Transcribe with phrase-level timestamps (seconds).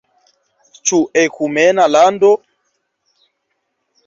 [0.91, 2.33] Ĉu ekumena lando?